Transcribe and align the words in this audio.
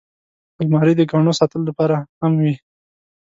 الماري 0.61 0.93
د 0.97 1.01
ګاڼو 1.11 1.37
ساتلو 1.39 1.67
لپاره 1.69 1.95
هم 2.19 2.33
وي 2.43 2.53